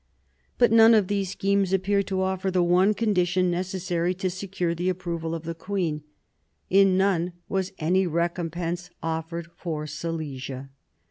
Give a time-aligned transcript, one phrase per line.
[0.57, 4.89] But none of these schemes appeared to offer the one condition necessary to secure the
[4.89, 6.01] approval of the queen;
[6.71, 10.71] in none was any recompense offered for Silesia.